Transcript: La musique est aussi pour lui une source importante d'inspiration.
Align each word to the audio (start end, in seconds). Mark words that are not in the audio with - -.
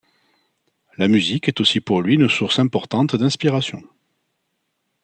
La 0.97 1.07
musique 1.07 1.47
est 1.47 1.61
aussi 1.61 1.79
pour 1.79 2.01
lui 2.01 2.15
une 2.15 2.27
source 2.27 2.57
importante 2.57 3.15
d'inspiration. 3.15 3.83